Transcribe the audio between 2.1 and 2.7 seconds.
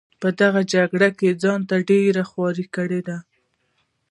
خوار